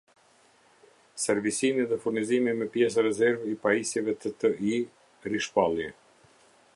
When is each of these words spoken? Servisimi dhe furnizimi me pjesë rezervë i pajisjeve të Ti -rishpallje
Servisimi 1.23 1.85
dhe 1.91 1.99
furnizimi 2.05 2.55
me 2.61 2.69
pjesë 2.77 3.03
rezervë 3.09 3.47
i 3.51 3.55
pajisjeve 3.67 4.15
të 4.25 4.35
Ti 4.45 4.81
-rishpallje 5.31 5.91